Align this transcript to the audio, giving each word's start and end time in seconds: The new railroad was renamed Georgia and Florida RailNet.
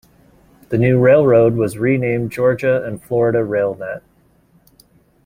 The 0.69 0.79
new 0.79 0.99
railroad 0.99 1.53
was 1.55 1.77
renamed 1.77 2.31
Georgia 2.31 2.83
and 2.83 2.99
Florida 2.99 3.41
RailNet. 3.43 4.01